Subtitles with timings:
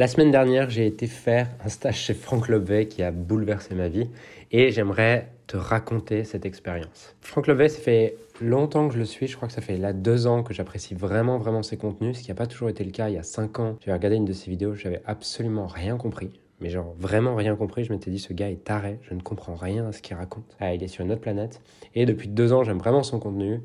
[0.00, 3.88] La semaine dernière, j'ai été faire un stage chez Franck Lobvet qui a bouleversé ma
[3.88, 4.08] vie
[4.50, 7.14] et j'aimerais te raconter cette expérience.
[7.20, 9.92] Franck Lobvet, ça fait longtemps que je le suis, je crois que ça fait là
[9.92, 12.92] deux ans que j'apprécie vraiment vraiment ses contenus, ce qui n'a pas toujours été le
[12.92, 13.76] cas il y a cinq ans.
[13.84, 16.30] J'ai regardé une de ses vidéos, j'avais absolument rien compris.
[16.62, 19.54] Mais genre vraiment rien compris, je m'étais dit ce gars est taré, je ne comprends
[19.54, 20.56] rien à ce qu'il raconte.
[20.60, 21.60] Ah, il est sur une autre planète.
[21.94, 23.60] Et depuis deux ans, j'aime vraiment son contenu.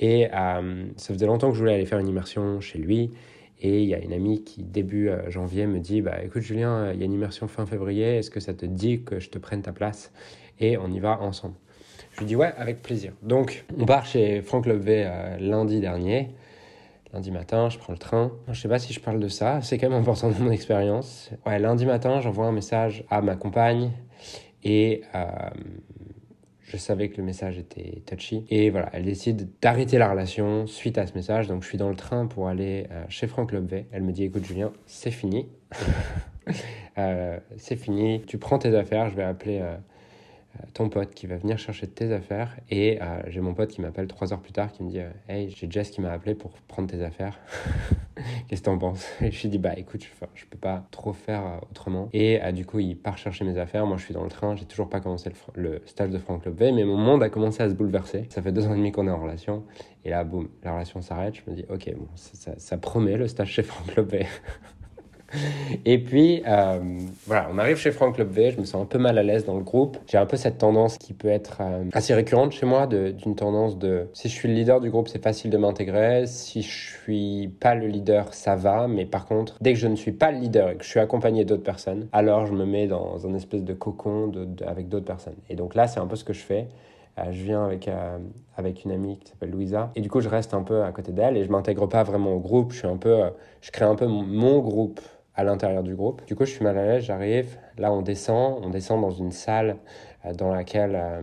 [0.00, 3.12] Et euh, ça faisait longtemps que je voulais aller faire une immersion chez lui.
[3.60, 6.92] Et il y a une amie qui, début euh, janvier, me dit bah, Écoute, Julien,
[6.92, 9.38] il y a une immersion fin février, est-ce que ça te dit que je te
[9.38, 10.12] prenne ta place
[10.60, 11.54] Et on y va ensemble?
[12.12, 13.12] Je lui dis Ouais, avec plaisir.
[13.22, 16.30] Donc, on part chez Franck Levé euh, lundi dernier.
[17.12, 18.32] Lundi matin, je prends le train.
[18.50, 21.30] Je sais pas si je parle de ça, c'est quand même important dans mon expérience.
[21.46, 23.92] Ouais, lundi matin, j'envoie un message à ma compagne
[24.64, 25.26] et euh,
[26.66, 28.44] je savais que le message était touchy.
[28.50, 31.46] Et voilà, elle décide d'arrêter la relation suite à ce message.
[31.46, 33.86] Donc je suis dans le train pour aller euh, chez Franck Lobvet.
[33.92, 35.48] Elle me dit écoute Julien, c'est fini.
[36.98, 38.22] Euh, c'est fini.
[38.26, 39.76] Tu prends tes affaires, je vais appeler euh,
[40.74, 42.56] ton pote qui va venir chercher tes affaires.
[42.70, 45.70] Et j'ai mon pote qui m'appelle trois heures plus tard qui me dit Hey, j'ai
[45.70, 47.38] Jess qui m'a appelé pour prendre tes affaires.
[48.48, 49.06] Qu'est-ce que t'en penses?
[49.20, 52.08] Et je lui dis bah écoute, je, peux pas trop faire euh, autrement.
[52.12, 53.86] Et euh, du coup, il part chercher mes affaires.
[53.86, 54.56] Moi, je suis dans le train.
[54.56, 57.68] J'ai toujours pas commencé le, stage de Franck Lobvet, mais mon monde a commencé à
[57.68, 58.26] se bouleverser.
[58.30, 59.64] Ça fait deux ans et demi qu'on est en relation.
[60.04, 61.34] Et là, boum, la relation s'arrête.
[61.34, 64.26] Je me dis ok, bon, ça, ça promet le stage chez Franck Lobvet.
[65.84, 66.78] Et puis, euh,
[67.26, 69.56] voilà, on arrive chez Franck V, je me sens un peu mal à l'aise dans
[69.56, 69.98] le groupe.
[70.06, 73.78] J'ai un peu cette tendance qui peut être euh, assez récurrente chez moi, d'une tendance
[73.78, 76.26] de si je suis le leader du groupe, c'est facile de m'intégrer.
[76.26, 78.88] Si je suis pas le leader, ça va.
[78.88, 81.00] Mais par contre, dès que je ne suis pas le leader et que je suis
[81.00, 84.32] accompagné d'autres personnes, alors je me mets dans un espèce de cocon
[84.66, 85.36] avec d'autres personnes.
[85.50, 86.68] Et donc là, c'est un peu ce que je fais.
[87.18, 87.88] Euh, je viens avec,
[88.56, 89.90] avec une amie qui s'appelle Louisa.
[89.94, 92.34] Et du coup, je reste un peu à côté d'elle et je m'intègre pas vraiment
[92.34, 92.72] au groupe.
[92.72, 93.22] Je suis un peu,
[93.62, 95.00] je crée un peu mon groupe
[95.36, 96.24] à l'intérieur du groupe.
[96.26, 99.32] Du coup, je suis mal à l'aise, j'arrive, là on descend, on descend dans une
[99.32, 99.76] salle
[100.24, 100.96] euh, dans laquelle...
[100.96, 101.20] Euh,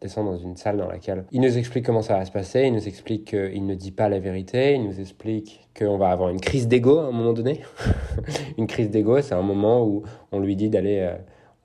[0.00, 2.72] descend dans une salle dans laquelle il nous explique comment ça va se passer, il
[2.72, 6.38] nous explique qu'il ne dit pas la vérité, il nous explique qu'on va avoir une
[6.40, 7.62] crise d'ego à un moment donné.
[8.58, 11.00] une crise d'ego, c'est un moment où on lui dit d'aller...
[11.00, 11.16] Euh,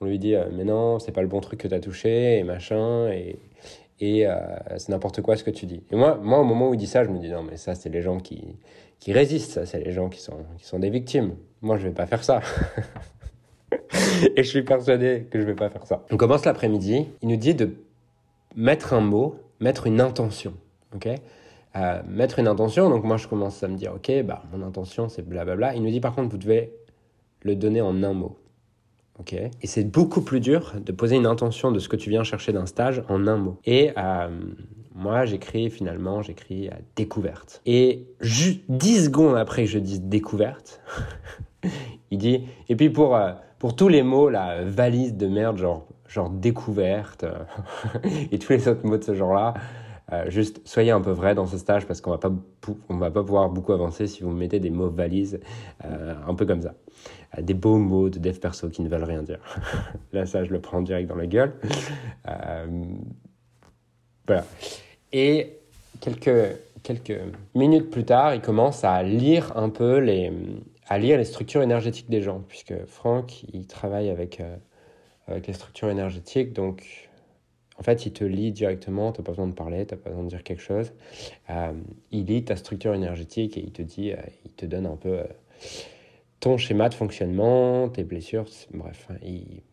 [0.01, 2.43] on lui dit mais non, c'est pas le bon truc que tu as touché, et
[2.43, 3.37] machin, et,
[4.03, 4.27] et
[4.77, 5.81] c'est n'importe quoi ce que tu dis.
[5.91, 7.75] Et moi, moi, au moment où il dit ça, je me dis non, mais ça,
[7.75, 8.55] c'est les gens qui,
[8.99, 11.35] qui résistent, ça, c'est les gens qui sont, qui sont des victimes.
[11.61, 12.41] Moi, je vais pas faire ça.
[14.35, 16.03] et je suis persuadé que je vais pas faire ça.
[16.11, 17.07] On commence l'après-midi.
[17.21, 17.75] Il nous dit de
[18.55, 20.53] mettre un mot, mettre une intention.
[20.95, 21.07] Ok?
[21.75, 22.89] Euh, Mettre une intention.
[22.89, 25.75] Donc moi, je commence à me dire, ok, bah mon intention, c'est blablabla.
[25.75, 26.73] Il nous dit par contre, vous devez
[27.41, 28.37] le donner en un mot.
[29.61, 32.51] Et c'est beaucoup plus dur de poser une intention de ce que tu viens chercher
[32.51, 33.57] d'un stage en un mot.
[33.65, 34.27] Et euh,
[34.95, 37.61] moi, j'écris finalement, j'écris découverte.
[37.65, 40.81] Et juste 10 secondes après que je dise découverte,
[42.11, 45.87] il dit, et puis pour, euh, pour tous les mots, la valise de merde, genre,
[46.07, 47.25] genre découverte,
[48.31, 49.53] et tous les autres mots de ce genre-là,
[50.11, 52.31] euh, juste soyez un peu vrai dans ce stage parce qu'on va pas
[52.89, 55.39] va pas pouvoir beaucoup avancer si vous mettez des mots valises
[55.85, 56.73] euh, un peu comme ça.
[57.41, 59.39] Des beaux mots de dev perso qui ne veulent rien dire.
[60.13, 61.53] Là ça je le prends direct dans la gueule.
[64.27, 64.45] Voilà.
[65.11, 65.57] Et
[65.99, 67.19] quelques, quelques
[67.55, 70.31] minutes plus tard, il commence à lire un peu les,
[70.87, 74.55] à lire les structures énergétiques des gens, puisque Franck, il travaille avec, euh,
[75.27, 77.09] avec les structures énergétiques, donc
[77.83, 80.09] en fait, il te lit directement, tu n'as pas besoin de parler, tu n'as pas
[80.09, 80.93] besoin de dire quelque chose.
[81.49, 81.73] Euh,
[82.11, 85.17] il lit ta structure énergétique et il te dit, euh, il te donne un peu
[86.39, 89.15] ton schéma de fonctionnement, tes blessures, bref, hein,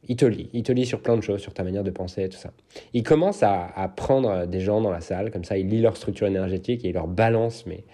[0.09, 0.51] il, te lit.
[0.53, 2.51] Il te lit sur plein de choses, sur ta manière de penser et tout ça.
[2.95, 6.27] Il commence à, prendre des gens dans la salle, comme ça, il lit leur structure
[6.27, 7.85] énergétique et il leur balance, mais,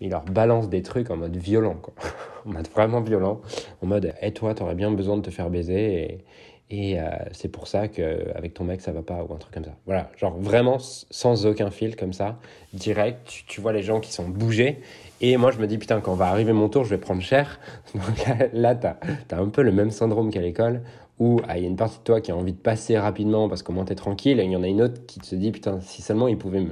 [0.00, 1.82] il leur balance des trucs en mode violent,
[2.46, 3.42] en mode vraiment violent,
[3.82, 6.24] en mode, et toi, t'aurais bien besoin de te faire baiser
[6.68, 9.64] et euh, c'est pour ça qu'avec ton mec, ça va pas, ou un truc comme
[9.64, 9.74] ça.
[9.86, 12.38] Voilà, genre vraiment sans aucun fil comme ça,
[12.72, 14.80] direct, tu, tu vois les gens qui sont bougés
[15.20, 17.58] et moi, je me dis, putain, quand va arriver mon tour, je vais prendre cher.
[17.94, 20.82] Donc là, tu as, un peu le même syndrome qu'à l'école,
[21.18, 23.48] où ah, il y a une partie de toi qui a envie de passer rapidement
[23.48, 25.34] parce qu'au moins tu es tranquille, et il y en a une autre qui se
[25.34, 26.62] dit, putain, si seulement il pouvait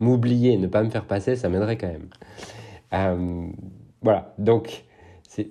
[0.00, 2.08] m'oublier ne pas me faire passer, ça m'aiderait quand même.
[2.92, 3.46] Euh,
[4.02, 4.84] voilà, donc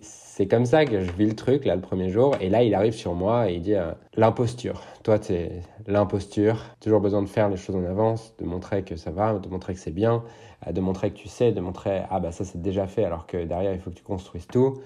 [0.02, 2.36] c'est comme ça que je vis le truc, là, le premier jour.
[2.42, 4.82] Et là, il arrive sur moi et il dit euh, l'imposture.
[5.04, 5.52] Toi, c'est
[5.88, 6.64] l'imposture.
[6.80, 9.74] Toujours besoin de faire les choses en avance, de montrer que ça va, de montrer
[9.74, 10.24] que c'est bien,
[10.68, 13.28] euh, de montrer que tu sais, de montrer ah bah ça c'est déjà fait alors
[13.28, 14.80] que derrière il faut que tu construises tout.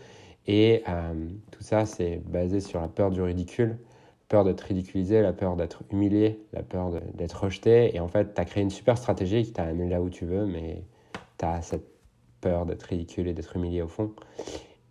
[0.48, 1.14] Et euh,
[1.52, 3.78] tout ça, c'est basé sur la peur du ridicule,
[4.30, 7.96] peur d'être ridiculisé, la peur d'être humilié, la peur d'être rejeté.
[7.96, 10.26] Et en fait, tu as créé une super stratégie qui t'a amené là où tu
[10.26, 10.84] veux, mais
[11.38, 11.88] tu as cette
[12.42, 14.14] peur d'être ridicule et d'être humilié au fond.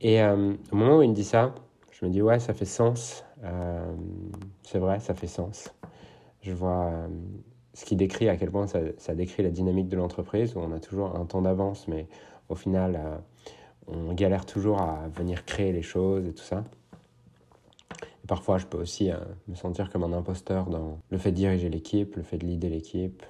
[0.00, 1.54] Et euh, au moment où il me dit ça,
[1.90, 3.24] je me dis ouais, ça fait sens.
[3.44, 3.94] Euh,
[4.62, 5.72] c'est vrai, ça fait sens.
[6.42, 7.08] Je vois euh,
[7.72, 10.80] ce qui décrit à quel point ça, décrit la dynamique de l'entreprise où on a
[10.80, 12.06] toujours un temps d'avance, mais
[12.48, 13.20] au final,
[13.88, 16.62] on galère toujours à venir créer les choses et tout ça.
[18.28, 19.10] Parfois, je peux aussi
[19.48, 22.70] me sentir comme un imposteur dans le fait de diriger l'équipe, le fait de leader
[22.70, 23.24] l'équipe.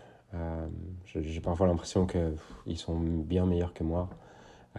[1.06, 4.10] J'ai parfois l'impression qu'ils sont bien meilleurs que moi.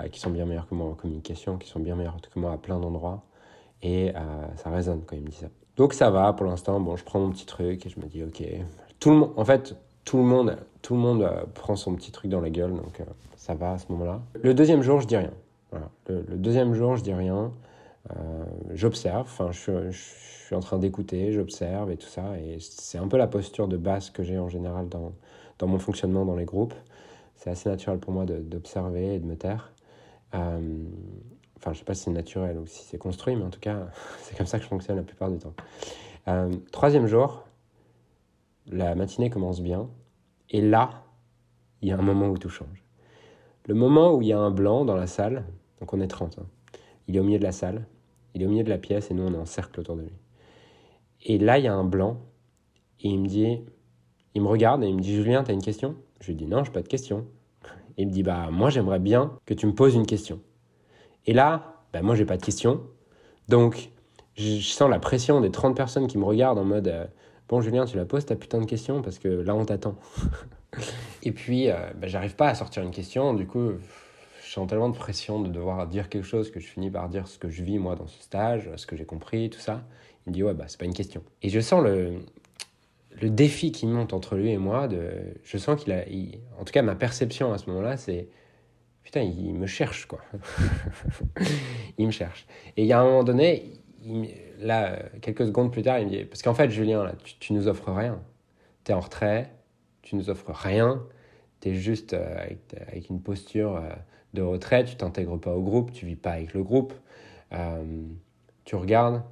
[0.01, 2.51] Euh, qui sont bien meilleurs que moi en communication, qui sont bien meilleurs que moi
[2.51, 3.23] à plein d'endroits.
[3.81, 4.19] Et euh,
[4.55, 5.47] ça résonne quand il me dit ça.
[5.75, 6.79] Donc ça va pour l'instant.
[6.79, 8.43] Bon, je prends mon petit truc et je me dis ok.
[8.99, 12.29] Tout le en fait, tout le monde, tout le monde euh, prend son petit truc
[12.31, 13.01] dans la gueule, donc
[13.35, 14.21] ça va à ce moment-là.
[14.41, 15.31] Le deuxième jour, je dis rien.
[16.07, 17.51] Le, deuxième jour, je dis rien.
[18.73, 19.21] j'observe.
[19.21, 19.99] Enfin, je, je,
[20.47, 22.37] suis en train d'écouter, j'observe et tout ça.
[22.39, 25.11] Et c'est un peu la posture de base que j'ai en général dans,
[25.59, 26.73] dans mon fonctionnement dans les groupes.
[27.35, 29.71] C'est assez naturel pour moi d'observer et de me taire.
[30.35, 30.83] Euh,
[31.57, 33.87] enfin, je sais pas si c'est naturel ou si c'est construit, mais en tout cas,
[34.21, 35.53] c'est comme ça que je fonctionne la plupart du temps.
[36.27, 37.45] Euh, troisième jour,
[38.67, 39.89] la matinée commence bien.
[40.49, 41.03] Et là,
[41.81, 42.83] il y a un moment où tout change.
[43.65, 45.45] Le moment où il y a un blanc dans la salle,
[45.79, 46.45] donc on est 30, hein.
[47.07, 47.85] il est au milieu de la salle,
[48.33, 50.03] il est au milieu de la pièce et nous on est en cercle autour de
[50.03, 50.13] lui.
[51.23, 52.21] Et là, il y a un blanc
[53.01, 53.59] et il me dit,
[54.33, 55.95] il me regarde et il me dit Julien, tu as une question?
[56.21, 57.27] Je lui dis non, je n'ai pas de question
[57.97, 60.39] il me dit bah moi j'aimerais bien que tu me poses une question.
[61.25, 62.81] Et là, bah, moi j'ai pas de question.
[63.49, 63.89] Donc
[64.35, 67.05] je sens la pression des 30 personnes qui me regardent en mode euh,
[67.49, 69.95] bon Julien, tu la poses ta putain de question parce que là on t'attend.
[71.23, 73.71] et puis euh, bah, j'arrive pas à sortir une question, du coup
[74.43, 77.27] je sens tellement de pression de devoir dire quelque chose que je finis par dire
[77.27, 79.83] ce que je vis moi dans ce stage, ce que j'ai compris, tout ça.
[80.25, 81.23] Il me dit ouais bah c'est pas une question.
[81.41, 82.19] Et je sens le
[83.21, 85.09] le défi qui monte entre lui et moi, de,
[85.43, 86.03] je sens qu'il a.
[86.59, 88.29] en tout cas, ma perception à ce moment-là, c'est.
[89.03, 90.19] Putain, il me cherche, quoi.
[91.97, 92.45] il me cherche.
[92.75, 93.71] Et il y a un moment donné,
[94.59, 97.67] là, quelques secondes plus tard, il me dit Parce qu'en fait, Julien, tu, tu nous
[97.67, 98.21] offres rien.
[98.83, 99.51] Tu es en retrait,
[100.01, 101.01] tu nous offres rien.
[101.61, 102.45] Tu es juste euh,
[102.87, 103.89] avec, une posture euh,
[104.33, 106.93] de retrait, tu t'intègres pas au groupe, tu vis pas avec le groupe.
[107.53, 108.03] Euh,
[108.65, 109.23] tu regardes,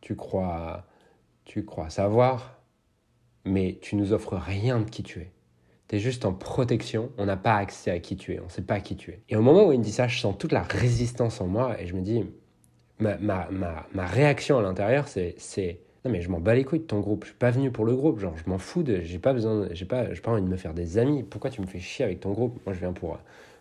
[0.00, 0.86] tu crois,
[1.44, 2.57] tu crois savoir,
[3.44, 5.30] mais tu nous offres rien de qui tu es.
[5.88, 8.50] Tu es juste en protection, on n'a pas accès à qui tu es, on ne
[8.50, 9.20] sait pas qui tu es.
[9.28, 11.80] Et au moment où il me dit ça, je sens toute la résistance en moi
[11.80, 12.24] et je me dis,
[12.98, 15.36] ma, ma, ma, ma réaction à l'intérieur, c'est,
[16.04, 17.84] non mais je m'en bats les couilles de ton groupe, je suis pas venu pour
[17.84, 20.48] le groupe, genre je m'en fous, de, j'ai pas besoin, j'ai pas, pas envie de
[20.48, 22.60] me faire des amis, pourquoi tu me fais chier avec ton groupe?
[22.66, 23.18] Moi je viens pour,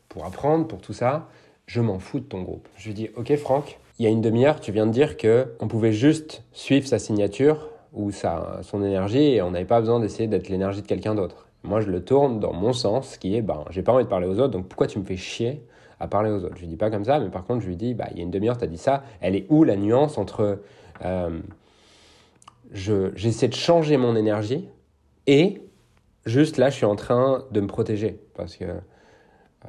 [0.09, 1.29] pour apprendre, pour tout ça,
[1.65, 2.67] je m'en fous de ton groupe.
[2.77, 5.53] Je lui dis, ok Franck, il y a une demi-heure, tu viens de dire que
[5.59, 9.99] on pouvait juste suivre sa signature ou sa, son énergie et on n'avait pas besoin
[9.99, 11.47] d'essayer d'être l'énergie de quelqu'un d'autre.
[11.63, 14.27] Moi, je le tourne dans mon sens, qui est, ben, j'ai pas envie de parler
[14.27, 15.63] aux autres, donc pourquoi tu me fais chier
[15.99, 16.55] à parler aux autres?
[16.55, 18.19] Je lui dis pas comme ça, mais par contre, je lui dis, bah, il y
[18.21, 20.59] a une demi-heure, tu as dit ça, elle est où la nuance entre
[21.03, 21.39] euh,
[22.71, 24.67] j'essaie de changer mon énergie
[25.25, 25.61] et
[26.25, 28.19] juste là, je suis en train de me protéger?
[28.35, 28.79] Parce que euh,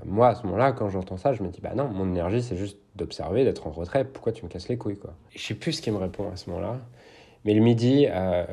[0.05, 2.57] moi, à ce moment-là, quand j'entends ça, je me dis, bah non, mon énergie, c'est
[2.57, 5.15] juste d'observer, d'être en retrait, pourquoi tu me casses les couilles quoi?
[5.35, 6.79] Je sais plus ce qu'il me répond à ce moment-là.
[7.45, 8.45] Mais le midi, euh,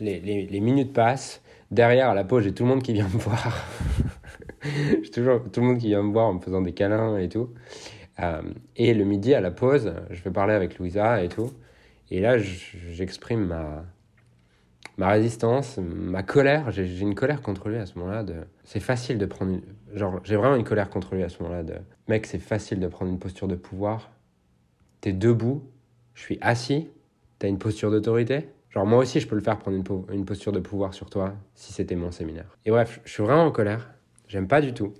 [0.00, 1.42] les, minutes passent.
[1.70, 3.64] Derrière, à la pause, j'ai tout le monde qui vient me voir.
[4.62, 7.28] j'ai toujours tout le monde qui vient me voir en me faisant des câlins et
[7.28, 7.50] tout.
[8.18, 8.42] Euh,
[8.76, 11.52] et le midi, à la pause, je vais parler avec Louisa et tout.
[12.10, 13.84] Et là, j'exprime ma,
[14.98, 16.70] ma résistance, ma colère.
[16.72, 18.24] J'ai une colère contre lui à ce moment-là.
[18.64, 19.62] C'est facile de prendre une...
[19.96, 21.62] Genre, j'ai vraiment une colère contre lui à ce moment-là.
[22.08, 24.10] Mec, c'est facile de prendre une posture de pouvoir.
[25.00, 25.62] T'es debout,
[26.14, 26.90] je suis assis,
[27.40, 28.48] T'as une posture d'autorité?
[28.68, 29.82] Genre moi aussi je peux le faire prendre
[30.12, 32.58] une, posture de pouvoir sur toi si c'était mon séminaire.
[32.66, 33.94] Et bref, je suis vraiment en colère.
[34.28, 34.92] J'aime pas du tout.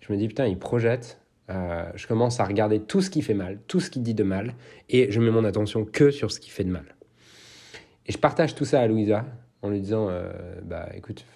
[0.00, 1.20] Je me dis putain, il projette.
[1.50, 4.24] Euh, je commence à regarder tout ce qui fait mal, tout ce qui dit de
[4.24, 4.54] mal,
[4.88, 6.96] et je mets mon attention que sur ce qui fait de mal.
[8.06, 9.26] Et je partage tout ça à Louisa
[9.60, 11.26] en lui disant euh, bah écoute,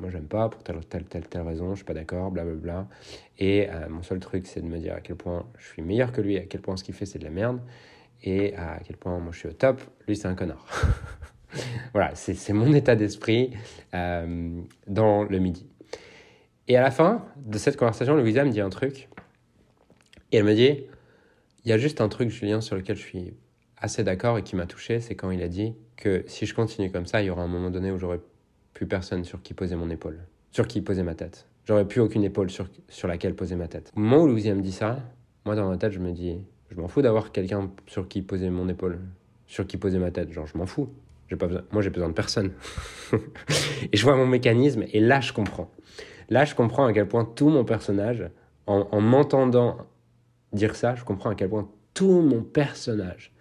[0.00, 2.88] moi j'aime pas pour telle telle telle telle raison, je suis pas d'accord, blablabla.
[3.38, 6.12] Et euh, mon seul truc c'est de me dire à quel point je suis meilleur
[6.12, 7.60] que lui, à quel point ce qu'il fait c'est de la merde
[8.22, 10.66] et à quel point moi je suis au top, lui c'est un connard.
[11.92, 13.50] voilà, c'est mon état d'esprit
[13.94, 15.66] euh, dans le midi.
[16.68, 19.08] Et à la fin de cette conversation, Louisa me dit un truc.
[20.30, 20.84] Et elle me dit,
[21.64, 23.34] il y a juste un truc, Julien, sur lequel je suis
[23.76, 26.90] assez d'accord et qui m'a touché, c'est quand il a dit que si je continue
[26.90, 28.20] comme ça, il y aura un moment donné où j'aurai
[28.72, 31.46] plus personne sur qui poser mon épaule, sur qui poser ma tête.
[31.66, 33.92] J'aurais plus aucune épaule sur, sur laquelle poser ma tête.
[33.94, 35.00] Au moment où Louisa me dit ça,
[35.44, 36.38] moi dans ma tête, je me dis,
[36.72, 38.98] je m'en fous d'avoir quelqu'un sur qui poser mon épaule,
[39.46, 40.32] sur qui poser ma tête.
[40.32, 40.88] Genre, je m'en fous.
[41.28, 41.62] J'ai pas besoin...
[41.70, 42.52] Moi, j'ai besoin de personne.
[43.92, 45.70] et je vois mon mécanisme, et là, je comprends.
[46.30, 48.28] Là, je comprends à quel point tout mon personnage,
[48.66, 49.78] en, m'entendant
[50.52, 53.32] dire ça, je comprends à quel point tout mon personnage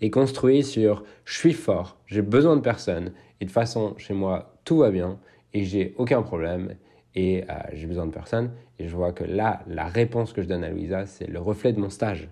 [0.00, 4.56] est construit sur je suis fort, j'ai besoin de personne, et de façon, chez moi,
[4.64, 5.18] tout va bien,
[5.52, 6.74] et j'ai aucun problème,
[7.14, 8.52] et euh, j'ai besoin de personne.
[8.78, 11.72] Et je vois que là, la réponse que je donne à Louisa, c'est le reflet
[11.72, 12.28] de mon stage.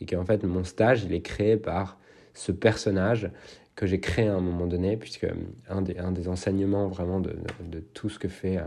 [0.00, 1.98] Et qu'en fait, mon stage, il est créé par
[2.34, 3.30] ce personnage
[3.74, 5.26] que j'ai créé à un moment donné, puisque
[5.68, 8.62] un des, un des enseignements vraiment de, de, tout ce que fait euh,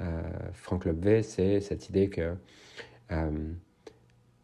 [0.00, 0.22] euh
[0.52, 2.34] Franck Lobvé, c'est cette idée que
[3.10, 3.30] euh,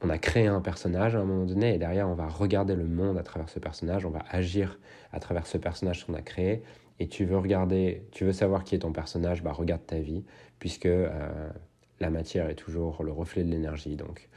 [0.00, 2.84] on a créé un personnage à un moment donné, et derrière, on va regarder le
[2.84, 4.78] monde à travers ce personnage, on va agir
[5.12, 6.62] à travers ce personnage qu'on a créé,
[6.98, 10.24] et tu veux regarder, tu veux savoir qui est ton personnage, bah regarde ta vie,
[10.58, 11.08] puisque euh,
[12.00, 13.96] la matière est toujours le reflet de l'énergie.
[13.96, 14.28] Donc,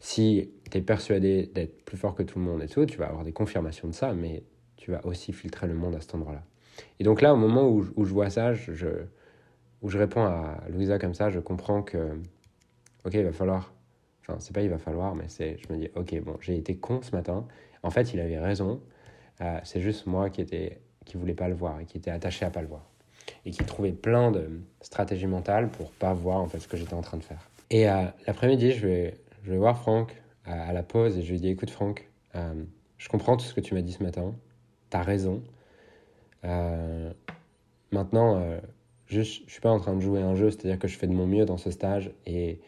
[0.00, 3.06] si tu es persuadé d'être plus fort que tout le monde et tout, tu vas
[3.06, 4.42] avoir des confirmations de ça, mais
[4.76, 6.42] tu vas aussi filtrer le monde à cet endroit-là.
[7.00, 8.86] Et donc là, au moment où, où je vois ça, je,
[9.82, 12.18] où je réponds à Louisa comme ça, je comprends que,
[13.04, 13.72] ok, il va falloir,
[14.20, 16.76] enfin, c'est pas il va falloir, mais c'est, je me dis, ok, bon, j'ai été
[16.76, 17.46] con ce matin.
[17.82, 18.80] En fait, il avait raison.
[19.40, 22.44] Euh, c'est juste moi qui était qui voulait pas le voir et qui était attaché
[22.44, 22.84] à pas le voir
[23.44, 26.94] et qui trouvait plein de stratégies mentales pour pas voir en fait ce que j'étais
[26.94, 27.48] en train de faire.
[27.70, 29.14] Et euh, l'après-midi, je vais,
[29.46, 32.64] je vais voir Franck à, la pause et je lui dis écoute Franck, euh,
[32.98, 34.34] je comprends tout ce que tu m'as dit ce matin,
[34.90, 35.42] tu as raison.
[36.44, 37.12] Euh,
[37.92, 38.42] maintenant,
[39.06, 41.12] juste, je suis pas en train de jouer un jeu, c'est-à-dire que je fais de
[41.12, 42.60] mon mieux dans ce stage et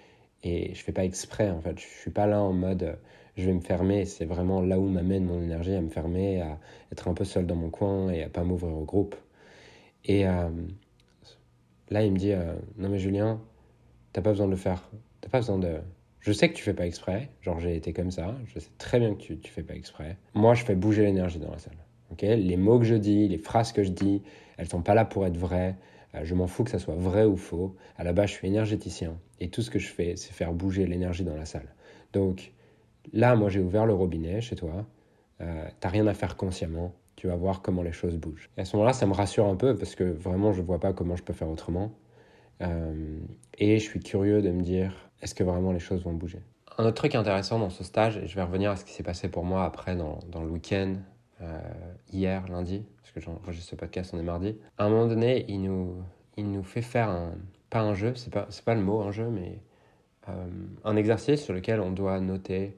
[0.45, 1.81] et je fais pas exprès en fait.
[1.81, 2.97] Je suis pas là en mode
[3.39, 4.05] je vais me fermer.
[4.05, 6.59] C'est vraiment là où m'amène mon énergie à me fermer, à
[6.93, 9.15] être un peu seul dans mon coin et à pas m'ouvrir au groupe.
[10.05, 10.49] Et euh,
[11.89, 13.41] là, il me dit euh, Non, mais Julien,
[14.13, 14.91] t'as pas besoin de le faire.
[15.21, 15.79] T'as pas besoin de.
[16.21, 17.31] Je sais que tu fais pas exprès.
[17.43, 18.35] Genre, j'ai été comme ça.
[18.47, 20.17] Je sais très bien que tu, tu fais pas exprès.
[20.35, 21.77] Moi, je fais bouger l'énergie dans la salle.
[22.21, 24.23] les mots que je dis, les phrases que je dis,
[24.57, 25.77] elles sont pas là pour être vraies.
[26.15, 27.77] Euh, je m'en fous que ça soit vrai ou faux.
[27.97, 29.17] À la base, je suis énergéticien.
[29.41, 31.75] Et tout ce que je fais, c'est faire bouger l'énergie dans la salle.
[32.13, 32.53] Donc,
[33.13, 34.87] Là, moi, j'ai ouvert le robinet chez toi.
[35.41, 36.95] Euh, T'as rien à faire consciemment.
[37.17, 38.51] Tu vas voir comment les choses bougent.
[38.57, 40.93] Et à ce moment-là, ça me rassure un peu parce que vraiment, je vois pas
[40.93, 41.91] comment je peux faire autrement.
[42.63, 43.21] Euh,
[43.59, 46.41] et je suis curieux de me dire, est-ce que vraiment les choses vont bouger?
[46.77, 49.03] Un autre truc intéressant dans ce stage, et je vais revenir à ce qui s'est
[49.03, 50.95] passé pour moi après dans, le week-end,
[51.41, 51.61] euh,
[52.13, 54.57] hier, lundi, parce que j'enregistre ce podcast, on est mardi.
[54.77, 55.97] À un moment donné, il nous,
[56.37, 57.33] il nous fait faire un,
[57.71, 59.59] pas un jeu, c'est pas, pas le mot un jeu, mais
[60.29, 60.47] euh,
[60.85, 62.77] un exercice sur lequel on doit noter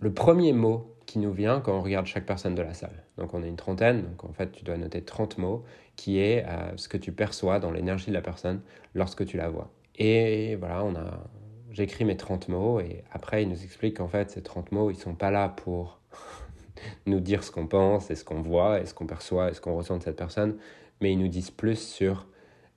[0.00, 3.02] le premier mot qui nous vient quand on regarde chaque personne de la salle.
[3.16, 5.64] Donc on est une trentaine, donc en fait tu dois noter 30 mots,
[5.96, 8.60] qui est euh, ce que tu perçois dans l'énergie de la personne
[8.94, 9.72] lorsque tu la vois.
[9.96, 11.24] Et voilà, on a,
[11.70, 14.98] j'écris mes 30 mots et après il nous explique qu'en fait ces 30 mots, ils
[14.98, 15.98] sont pas là pour
[17.06, 19.62] nous dire ce qu'on pense et ce qu'on voit et ce qu'on perçoit et ce
[19.62, 20.58] qu'on ressent de cette personne,
[21.00, 22.26] mais ils nous disent plus sur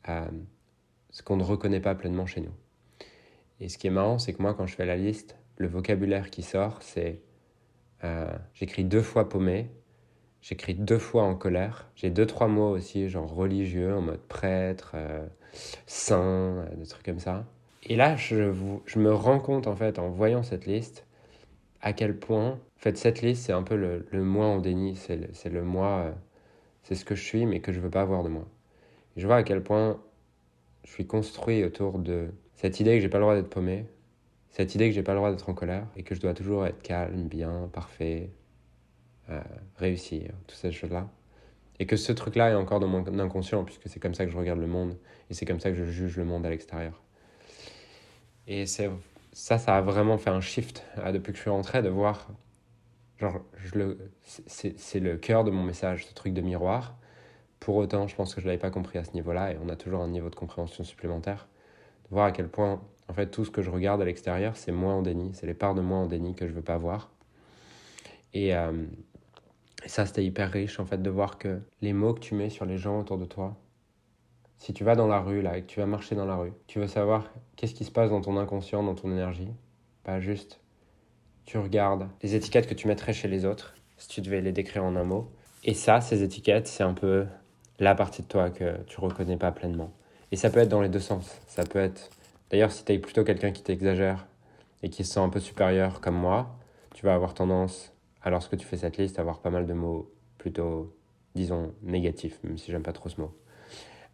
[0.07, 0.25] euh,
[1.09, 2.53] ce qu'on ne reconnaît pas pleinement chez nous.
[3.59, 6.31] Et ce qui est marrant, c'est que moi, quand je fais la liste, le vocabulaire
[6.31, 7.19] qui sort, c'est
[8.03, 9.70] euh, j'écris deux fois paumé,
[10.41, 14.93] j'écris deux fois en colère, j'ai deux, trois mots aussi, genre religieux, en mode prêtre,
[14.96, 15.25] euh,
[15.86, 17.46] saint, euh, des trucs comme ça.
[17.84, 18.53] Et là, je,
[18.98, 21.05] me rends compte, en fait, en voyant cette liste,
[21.81, 25.50] à quel point, en fait, cette liste, c'est un peu le, moi en déni, c'est
[25.50, 26.13] le, moi,
[26.84, 28.48] c'est ce que je suis, mais que je veux pas avoir de moi.
[29.17, 30.00] je vois à quel point
[30.84, 33.86] je suis construit autour de cette idée que j'ai pas le droit d'être paumé,
[34.51, 36.65] cette idée que j'ai pas le droit d'être en colère et que je dois toujours
[36.67, 38.29] être calme, bien, parfait,
[39.29, 39.41] euh,
[39.77, 41.10] réussir, toutes ces choses-là.
[41.79, 44.38] Et que ce truc-là est encore dans mon inconscient, puisque c'est comme ça que je
[44.38, 44.98] regarde le monde
[45.29, 47.01] et c'est comme ça que je juge le monde à l'extérieur.
[48.46, 48.89] Et ça,
[49.34, 52.27] ça a vraiment fait un shift euh, depuis que je suis rentré de voir.
[53.20, 53.39] Genre,
[54.48, 56.98] c'est le cœur de mon message, ce truc de miroir.
[57.60, 59.70] Pour autant, je pense que je ne l'avais pas compris à ce niveau-là et on
[59.70, 61.48] a toujours un niveau de compréhension supplémentaire.
[62.05, 64.71] De voir à quel point en fait, tout ce que je regarde à l'extérieur, c'est
[64.71, 67.11] moi en déni, c'est les parts de moi en déni que je veux pas voir.
[68.33, 68.71] Et, euh,
[69.85, 72.65] ça, c'était hyper riche, en fait, de voir que les mots que tu mets sur
[72.65, 73.57] les gens autour de toi,
[74.59, 76.53] si tu vas dans la rue, là, et que tu vas marcher dans la rue,
[76.67, 79.49] tu veux savoir qu'est-ce qui se passe dans ton inconscient, dans ton énergie,
[80.03, 80.61] pas juste
[81.45, 84.85] tu regardes les étiquettes que tu mettrais chez les autres, si tu devais les décrire
[84.85, 85.29] en un mot.
[85.63, 87.25] Et ça, ces étiquettes, c'est un peu
[87.79, 89.91] la partie de toi que tu reconnais pas pleinement.
[90.31, 91.41] Et ça peut être dans les deux sens.
[91.47, 92.09] Ça peut être
[92.51, 94.27] D'ailleurs, si tu es plutôt quelqu'un qui t'exagère
[94.84, 96.60] et qui se sent un peu supérieur comme moi,
[96.93, 99.74] tu vas avoir tendance, à lorsque tu fais cette liste, à avoir pas mal de
[99.74, 100.93] mots plutôt,
[101.34, 103.34] disons, négatifs, même si j'aime pas trop ce mot.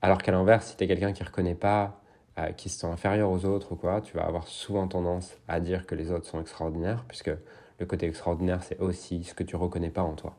[0.04, 2.00] Alors qu'à l'inverse, si tu es quelqu'un qui ne reconnaît pas,
[2.38, 5.60] euh, qui se sent inférieur aux autres ou quoi, tu vas avoir souvent tendance à
[5.60, 7.32] dire que les autres sont extraordinaires, puisque
[7.80, 10.38] le côté extraordinaire, c'est aussi ce que tu reconnais pas en toi.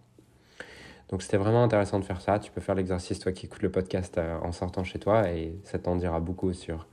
[1.09, 2.39] Donc c'était vraiment intéressant de faire ça.
[2.39, 5.59] Tu peux faire l'exercice, toi qui écoutes le podcast euh, en sortant chez toi, et
[5.65, 6.87] ça t'en dira beaucoup sur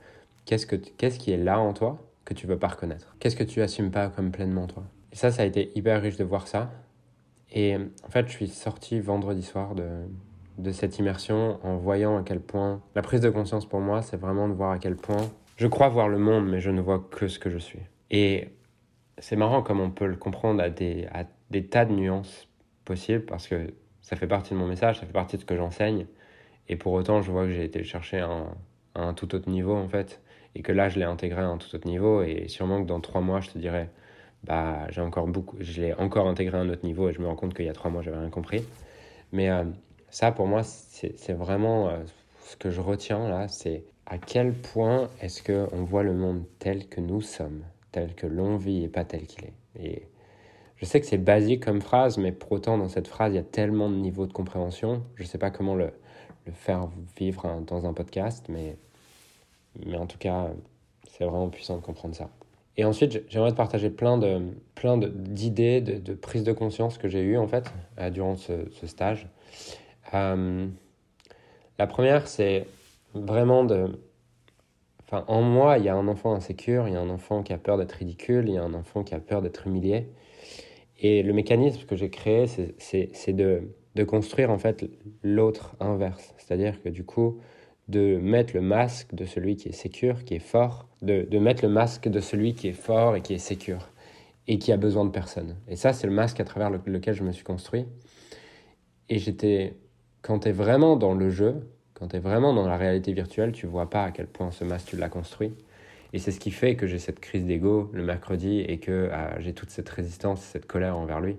[0.46, 3.14] Qu'est-ce, que, qu'est-ce qui est là en toi que tu veux pas reconnaître?
[3.20, 4.84] Qu'est-ce que tu assumes pas comme pleinement toi?
[5.12, 6.70] Et ça, ça a été hyper riche de voir ça.
[7.52, 9.88] Et en fait, je suis sorti vendredi soir de,
[10.58, 14.16] de cette immersion en voyant à quel point la prise de conscience pour moi, c'est
[14.16, 16.98] vraiment de voir à quel point je crois voir le monde, mais je ne vois
[16.98, 17.80] que ce que je suis.
[18.10, 18.48] Et
[19.18, 22.48] c'est marrant comme on peut le comprendre à des, à des tas de nuances
[22.84, 23.72] possibles parce que
[24.02, 26.06] ça fait partie de mon message, ça fait partie de ce que j'enseigne.
[26.68, 28.48] Et pour autant, je vois que j'ai été chercher un,
[28.94, 30.20] un, tout autre niveau en fait.
[30.56, 32.22] Et que là, je l'ai intégré à un tout autre niveau.
[32.22, 33.90] Et sûrement que dans trois mois, je te dirais,
[34.42, 37.26] bah, j'ai encore beaucoup, je l'ai encore intégré à un autre niveau et je me
[37.26, 38.64] rends compte qu'il y a trois mois, j'avais rien compris.
[39.32, 39.64] Mais euh,
[40.08, 41.98] ça, pour moi, c'est vraiment euh,
[42.40, 46.88] ce que je retiens là, c'est à quel point est-ce qu'on voit le monde tel
[46.88, 49.54] que nous sommes, tel que l'on vit et pas tel qu'il est.
[49.78, 50.08] Et
[50.76, 53.40] je sais que c'est basique comme phrase, mais pour autant, dans cette phrase, il y
[53.40, 55.02] a tellement de niveaux de compréhension.
[55.16, 55.90] Je ne sais pas comment le,
[56.46, 58.76] le faire vivre dans un podcast, mais,
[59.84, 60.50] mais en tout cas,
[61.08, 62.30] c'est vraiment puissant de comprendre ça.
[62.76, 64.40] Et ensuite, j'aimerais te partager plein de
[64.74, 68.36] plein d'idées, de, de, de, prise de conscience que j'ai eues en fait euh, durant
[68.36, 69.28] ce, stage.
[70.14, 70.66] Euh,
[71.78, 72.66] la première, c'est
[73.14, 73.98] vraiment de...
[75.12, 77.58] En moi, il y a un enfant insécure, il y a un enfant qui a
[77.58, 80.08] peur d'être ridicule, il y a un enfant qui a peur d'être humilié.
[80.98, 84.84] Et le mécanisme que j'ai créé, c'est de, de construire en fait
[85.22, 86.34] l'autre inverse.
[86.38, 87.38] C'est-à-dire que du coup,
[87.88, 91.64] de mettre le masque de celui qui est sécure, qui est fort, de, de, mettre
[91.64, 93.88] le masque de celui qui est fort et qui est sécure
[94.48, 95.56] et qui a besoin de personne.
[95.68, 97.86] Et ça, c'est le masque à travers le, lequel je me suis construit.
[99.08, 99.74] Et j'étais,
[100.22, 103.52] quand tu es vraiment dans le jeu, quand tu es vraiment dans la réalité virtuelle,
[103.52, 105.54] tu vois pas à quel point ce masque tu l'as construit.
[106.12, 109.40] Et c'est ce qui fait que j'ai cette crise d'ego le mercredi et que euh,
[109.40, 111.36] j'ai toute cette résistance, cette colère envers lui.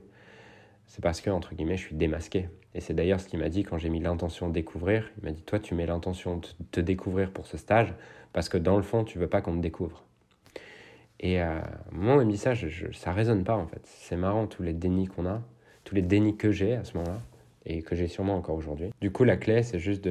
[0.87, 2.49] C'est parce que, entre guillemets, je suis démasqué.
[2.77, 5.09] Et c'est d'ailleurs ce qu'il m'a dit quand j'ai mis l'intention de découvrir.
[5.17, 7.91] Il m'a dit Toi, tu mets l'intention de te découvrir pour ce stage
[8.33, 10.05] parce que dans le fond, tu veux pas qu'on te découvre.
[11.19, 11.59] Et euh,
[11.91, 13.81] moi, il me dit ça, je, je, résonne pas en fait.
[13.83, 15.41] C'est marrant tous les dénis qu'on a,
[15.85, 17.19] tous les dénis que j'ai à ce moment-là
[17.65, 18.91] et que j'ai sûrement encore aujourd'hui.
[19.01, 20.07] Du coup, la clé, c'est juste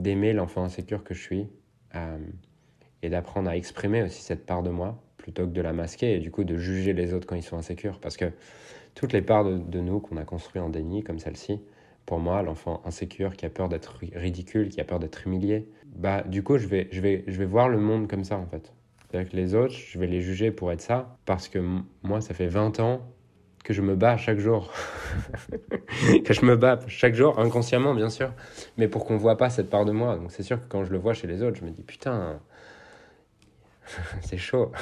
[0.00, 1.46] d'aimer l'enfant insécure que je suis
[1.94, 2.18] euh,
[3.02, 6.18] et d'apprendre à exprimer aussi cette part de moi plutôt que de la masquer et
[6.18, 8.00] du coup de juger les autres quand ils sont insécures.
[8.00, 8.32] Parce que
[8.98, 11.60] toutes les parts de, nous qu'on a construit en déni, comme celle-ci,
[12.04, 16.22] pour moi, l'enfant insécure qui a peur d'être ridicule, qui a peur d'être humilié, bah
[16.22, 18.72] du coup, je vais, je, vais, je vais voir le monde comme ça en fait.
[19.08, 21.60] C'est-à-dire que les autres, je vais les juger pour être ça, parce que
[22.02, 23.02] moi, ça fait 20 ans
[23.62, 24.72] que je me bats chaque jour.
[26.24, 28.32] que je me bats chaque jour, inconsciemment bien sûr,
[28.78, 30.16] mais pour qu'on ne voit pas cette part de moi.
[30.16, 32.40] Donc c'est sûr que quand je le vois chez les autres, je me dis putain,
[34.22, 34.72] c'est chaud.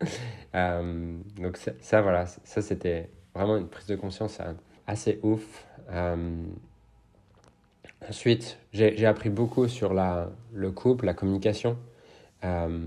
[0.54, 4.40] euh, donc ça, voilà, ça c'était vraiment une prise de conscience
[4.86, 5.66] assez ouf.
[5.90, 6.42] Euh,
[8.08, 11.76] ensuite, j'ai appris beaucoup sur le couple, la communication.
[12.44, 12.80] Euh,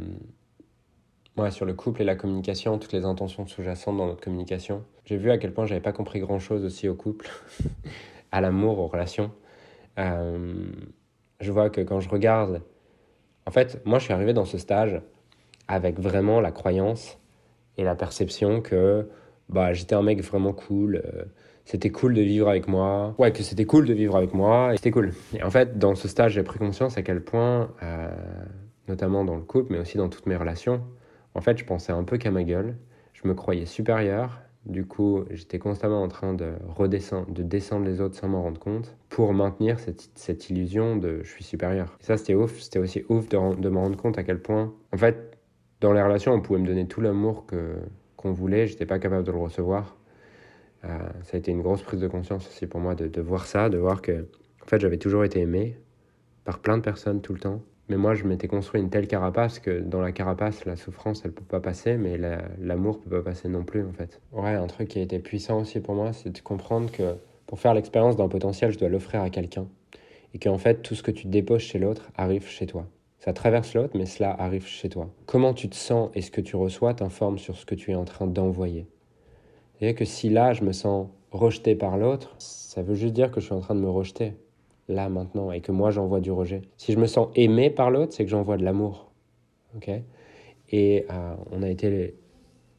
[1.50, 4.84] sur le couple et la communication, toutes les intentions sous-jacentes dans notre communication.
[5.06, 7.30] J'ai vu à quel point j'avais pas compris grand-chose aussi au couple,
[8.34, 9.32] à l'amour, aux relations.
[9.98, 10.66] Euh,
[11.40, 12.62] je vois que quand je regarde...
[13.46, 15.02] En fait, moi, je suis arrivé dans ce stage
[15.70, 17.18] avec vraiment la croyance
[17.78, 19.10] et la perception que
[19.50, 21.24] bah, j'étais un mec vraiment cool, euh,
[21.66, 24.92] c'était cool de vivre avec moi, ouais, que c'était cool de vivre avec moi, c'était
[24.92, 25.14] cool.
[25.34, 28.10] Et en fait, dans ce stage, j'ai pris conscience à quel point, euh,
[28.88, 30.82] notamment dans le couple, mais aussi dans toutes mes relations,
[31.36, 32.76] en fait, je pensais un peu qu'à ma gueule.
[33.14, 34.40] Je me croyais supérieur.
[34.66, 38.60] Du coup, j'étais constamment en train de redescendre, de descendre les autres sans m'en rendre
[38.60, 41.98] compte pour maintenir cette, cette, illusion de je suis supérieur.
[42.02, 42.60] Et ça, c'était ouf.
[42.60, 45.38] C'était aussi ouf de, de me rendre compte à quel point, en fait,
[45.82, 47.78] dans les relations, on pouvait me donner tout l'amour que
[48.20, 48.68] qu'on voulait.
[48.68, 49.96] J'étais pas capable de le recevoir.
[50.84, 50.88] Euh,
[51.24, 53.78] ça a été une grosse prise de conscience aussi pour moi de, voir ça, de
[53.78, 54.28] voir que,
[54.64, 55.78] en fait, j'avais toujours été aimé
[56.46, 59.58] par plein de personnes tout le temps mais moi, je m'étais construit une telle carapace
[59.58, 62.18] que dans la carapace, la souffrance, elle peut pas passer, mais
[62.60, 64.22] l'amour la, peut pas passer non plus, en fait.
[64.32, 67.16] Ouais, un truc qui a été puissant aussi pour moi, c'est de comprendre que
[67.48, 69.68] pour faire l'expérience d'un potentiel, je dois l'offrir à quelqu'un.
[70.36, 72.86] Et qu'en fait, tout ce que tu déposes chez l'autre arrive chez toi.
[73.20, 75.10] Ça traverse l'autre, mais cela arrive chez toi.
[75.26, 77.96] Comment tu te sens et ce que tu reçois t'informe sur ce que tu es
[77.96, 78.88] en train d'envoyer.
[79.76, 83.42] C'est-à-dire que si là, je me sens rejeté par l'autre, ça veut juste dire que
[83.42, 84.34] je suis en train de me rejeter
[84.88, 86.64] là, maintenant, et que moi, j'envoie du rejet.
[86.78, 89.12] Si je me sens aimé par l'autre, c'est que j'envoie de l'amour.
[89.76, 89.90] ok?
[90.72, 92.16] Et euh, on a été,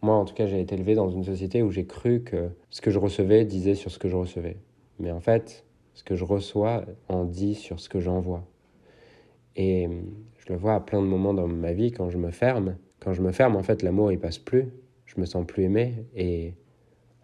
[0.00, 2.80] moi en tout cas, j'ai été élevé dans une société où j'ai cru que ce
[2.80, 4.56] que je recevais disait sur ce que je recevais.
[4.98, 8.44] Mais en fait, ce que je reçois en dit sur ce que j'envoie.
[9.56, 9.88] Et
[10.40, 12.76] je le vois à plein de moments dans ma vie quand je me ferme.
[12.98, 14.66] Quand je me ferme, en fait, l'amour, il passe plus.
[15.06, 16.04] Je me sens plus aimé.
[16.14, 16.54] Et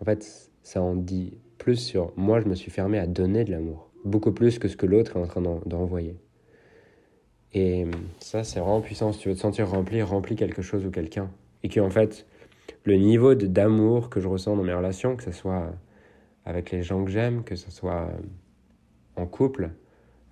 [0.00, 3.50] en fait, ça en dit plus sur moi, je me suis fermé à donner de
[3.50, 6.16] l'amour beaucoup plus que ce que l'autre est en train d'envoyer.
[7.52, 7.86] Et
[8.20, 9.12] ça, c'est vraiment puissant.
[9.12, 11.30] Si tu veux te sentir rempli, remplis quelque chose ou quelqu'un.
[11.62, 12.26] Et que, en fait,
[12.84, 15.72] le niveau d'amour que je ressens dans mes relations, que ce soit
[16.44, 18.08] avec les gens que j'aime, que ce soit
[19.16, 19.70] en couple,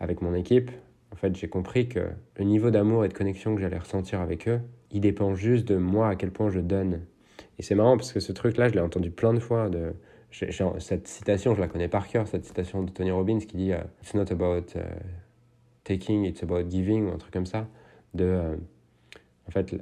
[0.00, 0.70] avec mon équipe,
[1.14, 2.00] en fait, j'ai compris que
[2.36, 5.76] le niveau d'amour et de connexion que j'allais ressentir avec eux, il dépend juste de
[5.76, 7.02] moi, à quel point je donne.
[7.56, 9.70] Et c'est marrant parce que ce truc-là, je l'ai entendu plein de fois.
[10.80, 13.78] Cette citation, je la connais par cœur, cette citation de Tony Robbins qui dit euh,
[14.02, 14.80] It's not about uh,
[15.84, 17.68] taking, it's about giving, ou un truc comme ça.
[18.18, 18.56] Euh,
[19.46, 19.76] en fait,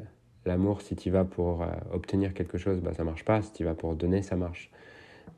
[0.44, 3.40] l'amour, si tu vas pour euh, obtenir quelque chose, bah, ça marche pas.
[3.40, 4.70] Si tu vas pour donner, ça marche.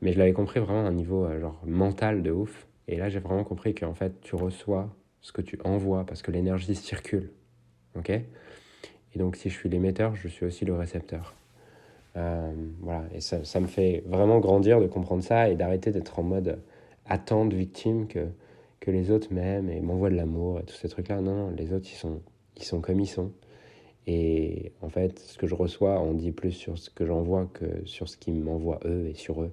[0.01, 2.67] Mais je l'avais compris vraiment à un niveau genre mental de ouf.
[2.89, 4.93] Et là, j'ai vraiment compris qu'en fait, tu reçois
[5.25, 7.31] ce que tu envoies parce que l'énergie circule.
[7.97, 8.11] Ok?
[8.11, 11.33] Et donc, si je suis l'émetteur, je suis aussi le récepteur.
[12.15, 16.19] Euh, voilà, et ça, ça, me fait vraiment grandir de comprendre ça et d'arrêter d'être
[16.19, 16.59] en mode
[17.07, 18.27] attente, victime, que,
[18.79, 21.21] que les autres m'aiment et m'envoient de l'amour et tous ces trucs-là.
[21.21, 22.21] Non, les autres, ils sont,
[22.55, 23.31] ils sont comme ils sont.
[24.05, 27.83] Et en fait, ce que je reçois on dit plus sur ce que j'envoie que
[27.85, 29.51] sur ce qu'ils m'envoient eux et sur eux.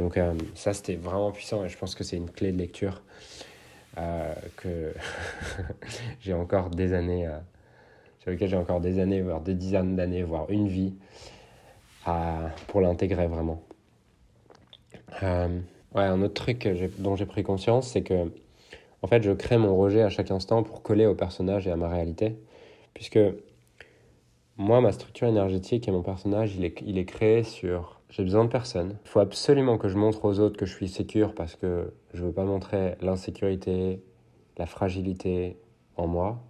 [0.00, 3.02] Donc euh, ça, c'était vraiment puissant et je pense que c'est une clé de lecture
[3.98, 4.94] euh, que
[6.20, 7.38] j'ai encore des années, euh,
[8.20, 10.94] sur lequel j'ai encore des années, voire des dizaines d'années, voire une vie
[12.66, 13.62] pour l'intégrer vraiment.
[15.22, 18.30] ouais, un autre truc dont j'ai pris conscience, c'est que
[19.04, 21.76] en fait, je crée mon rejet à chaque instant pour coller au personnage et à
[21.76, 22.38] ma réalité,
[22.94, 23.18] puisque
[24.56, 28.44] moi, ma structure énergétique et mon personnage, il est, il est créé sur j'ai besoin
[28.44, 28.96] de personne.
[29.04, 32.22] Il faut absolument que je montre aux autres que je suis sécure parce que je
[32.22, 34.04] ne veux pas montrer l'insécurité,
[34.56, 35.56] la fragilité
[35.96, 36.40] en moi.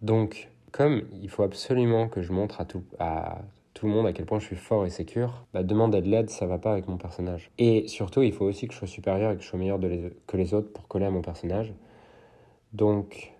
[0.00, 3.42] Donc, comme il faut absolument que je montre à tout, à
[3.74, 6.46] tout le monde à quel point je suis fort et sécure, demander de l'aide, ça
[6.46, 7.50] va pas avec mon personnage.
[7.58, 9.78] Et surtout, il faut aussi que je sois supérieur et que je sois meilleur
[10.26, 11.74] que les autres pour coller à mon personnage.
[12.72, 13.34] Donc,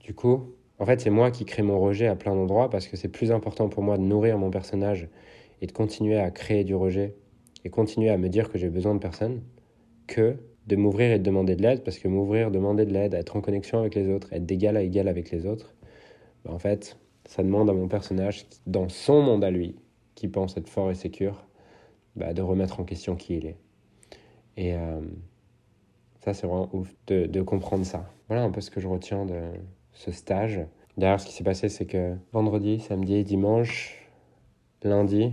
[0.00, 2.98] du coup, en fait, c'est moi qui crée mon rejet à plein d'endroits parce que
[2.98, 5.08] c'est plus important pour moi de nourrir mon personnage
[5.64, 7.14] et de continuer à créer du rejet
[7.64, 9.40] et continuer à me dire que j'ai besoin de personne
[10.06, 13.34] que de m'ouvrir et de demander de l'aide parce que m'ouvrir, demander de l'aide, être
[13.34, 15.74] en connexion avec les autres, être d'égal à égal avec les autres,
[16.44, 19.74] bah, en fait, ça demande à mon personnage, dans son monde à lui,
[20.14, 21.46] qui pense être fort et sécure,
[22.14, 23.56] bah, de remettre en question qui il est.
[24.58, 25.00] Et euh,
[26.20, 28.12] ça, c'est vraiment ouf de, de comprendre ça.
[28.28, 29.40] Voilà un peu ce que je retiens de,
[29.94, 30.60] ce stage.
[30.98, 34.10] D'ailleurs, ce qui s'est passé, c'est que vendredi, samedi, dimanche,
[34.82, 35.32] lundi,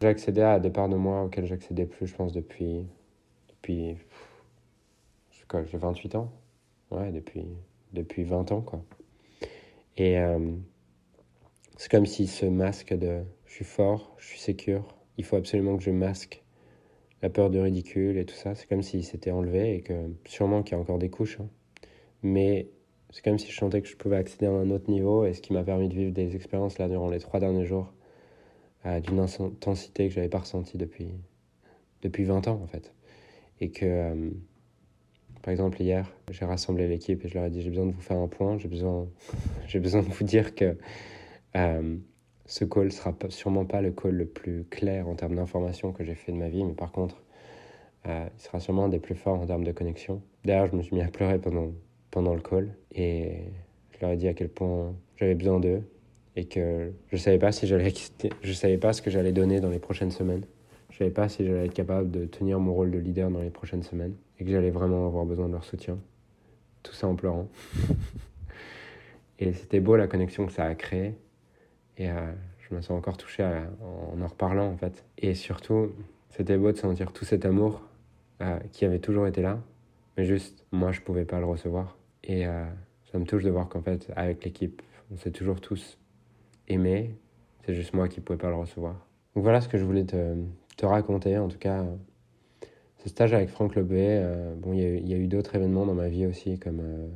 [0.00, 2.86] j'ai accédé à des parts de moi auxquelles j'accédais plus, je pense, depuis.
[3.48, 3.96] depuis.
[5.48, 6.32] quoi, j'ai 28 ans?
[6.90, 7.44] Ouais, depuis,
[7.92, 8.82] depuis 20 ans, quoi.
[9.96, 10.38] Et euh,
[11.76, 15.76] c'est comme si ce masque de je suis fort, je suis sécure, il faut absolument
[15.76, 16.42] que je masque
[17.22, 20.62] la peur de ridicule et tout ça, c'est comme s'il s'était enlevé et que sûrement
[20.62, 21.38] qu'il y a encore des couches.
[21.40, 21.48] Hein.
[22.22, 22.70] Mais
[23.10, 25.42] c'est comme si je sentais que je pouvais accéder à un autre niveau et ce
[25.42, 27.92] qui m'a permis de vivre des expériences là durant les trois derniers jours
[28.86, 31.08] euh, d'une intensité que je n'avais pas ressentie depuis,
[32.02, 32.92] depuis 20 ans en fait.
[33.60, 34.30] Et que, euh,
[35.42, 38.00] par exemple, hier, j'ai rassemblé l'équipe et je leur ai dit j'ai besoin de vous
[38.00, 39.06] faire un point, j'ai besoin,
[39.66, 40.76] j'ai besoin de vous dire que
[41.56, 41.96] euh,
[42.46, 46.14] ce call sera sûrement pas le call le plus clair en termes d'information que j'ai
[46.14, 47.22] fait de ma vie, mais par contre,
[48.06, 50.22] il sera sûrement un des plus forts en termes de connexion.
[50.44, 51.70] D'ailleurs, je me suis mis à pleurer pendant
[52.10, 53.44] pendant le call et
[53.92, 55.82] je leur ai dit à quel point j'avais besoin d'eux
[56.40, 57.66] et que je savais si
[58.54, 60.46] savais pas ce que j'allais donner dans les prochaines semaines.
[60.88, 63.50] Je savais pas si j'allais être capable de tenir mon rôle de leader dans les
[63.50, 65.98] prochaines semaines et que j'allais vraiment avoir besoin de leur soutien.
[66.82, 67.46] Tout ça en pleurant.
[69.38, 71.14] et c'était beau la connexion que ça a créée
[71.98, 75.04] et euh, je me sens encore touché en en reparlant en fait.
[75.18, 75.92] Et surtout,
[76.30, 77.82] c'était beau de sentir tout cet amour
[78.40, 79.60] euh, qui avait toujours été là,
[80.16, 81.98] mais juste moi je pouvais pas le recevoir.
[82.24, 82.64] Et euh,
[83.12, 84.80] ça me touche de voir qu'en fait, avec l'équipe,
[85.12, 85.99] on s'est toujours tous
[86.70, 87.14] aimés.
[87.64, 89.06] C'est juste moi qui ne pouvais pas le recevoir.
[89.34, 90.34] Donc voilà ce que je voulais te,
[90.76, 91.38] te raconter.
[91.38, 91.84] En tout cas,
[92.98, 96.08] ce stage avec Franck Lobé, euh, bon, il y, a eu d'autres événements dans ma
[96.08, 97.08] vie aussi, comme euh,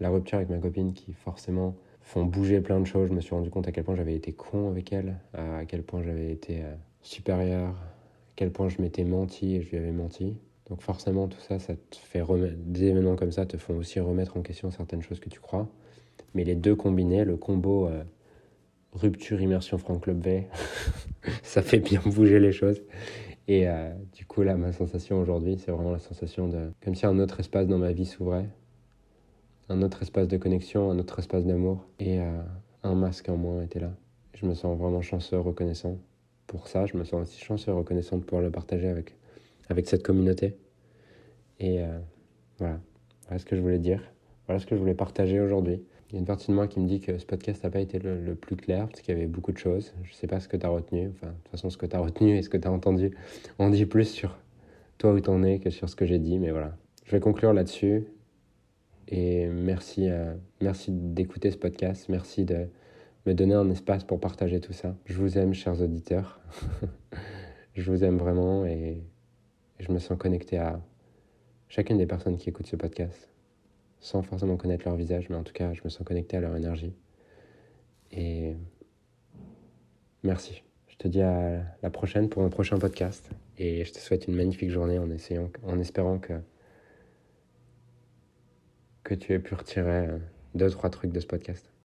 [0.00, 3.08] la rupture avec ma copine qui forcément font bouger plein de choses.
[3.08, 5.82] Je me suis rendu compte à quel point j'avais été con avec elle, à quel
[5.82, 6.62] point j'avais été
[7.02, 10.38] supérieur, à quel point je m'étais menti et je lui avais menti.
[10.68, 14.00] Donc forcément, tout ça, ça te fait remettre, des événements comme ça te font aussi
[14.00, 15.68] remettre en question certaines choses que tu crois.
[16.34, 18.04] Mais les deux combinés, le combo euh,
[18.92, 20.26] rupture, immersion, Franck Club
[21.42, 22.80] ça fait bien bouger les choses.
[23.46, 26.70] Et euh, du coup, là, ma sensation aujourd'hui, c'est vraiment la sensation de...
[26.84, 28.48] Comme si un autre espace dans ma vie s'ouvrait.
[29.70, 31.86] Un autre espace de connexion, un autre espace d'amour.
[31.98, 32.42] Et euh,
[32.82, 33.92] un masque en moins était là.
[34.34, 35.98] Je me sens vraiment chanceux, reconnaissant.
[36.46, 39.14] Pour ça, je me sens aussi chanceux, reconnaissant de pouvoir le partager avec
[39.68, 40.56] avec cette communauté.
[41.60, 41.98] Et euh,
[42.58, 42.80] voilà.
[43.26, 44.02] voilà ce que je voulais dire.
[44.46, 45.82] Voilà ce que je voulais partager aujourd'hui.
[46.08, 47.80] Il y a une partie de moi qui me dit que ce podcast n'a pas
[47.80, 49.92] été le, plus clair parce qu'il y avait beaucoup de choses.
[50.04, 51.10] Je ne sais pas ce que tu as retenu.
[51.14, 53.14] Enfin, de toute façon, ce que tu as retenu et ce que tu as entendu
[53.58, 54.38] on dit plus sur
[54.96, 56.38] toi où tu en es que sur ce que j'ai dit.
[56.38, 56.74] Mais voilà.
[57.04, 58.06] Je vais conclure là-dessus.
[59.08, 62.08] Et merci, euh, merci d'écouter ce podcast.
[62.08, 62.68] Merci de
[63.26, 64.96] me donner un espace pour partager tout ça.
[65.04, 66.40] Je vous aime, chers auditeurs.
[67.74, 69.02] je vous aime vraiment et
[69.78, 70.80] je me sens connecté à
[71.68, 73.28] chacune des personnes qui écoutent ce podcast
[74.00, 76.56] sans forcément connaître leur visage, mais en tout cas, je me sens connecté à leur
[76.56, 76.94] énergie.
[78.12, 78.56] Et
[80.22, 80.62] merci.
[80.88, 83.30] Je te dis à la prochaine pour un prochain podcast.
[83.58, 86.34] Et je te souhaite une magnifique journée en, essayant, en espérant que,
[89.02, 90.08] que tu aies pu retirer
[90.54, 91.70] deux, trois trucs de ce podcast.